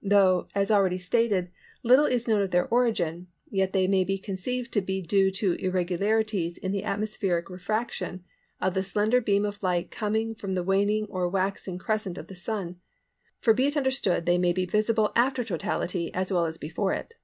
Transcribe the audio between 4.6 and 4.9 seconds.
to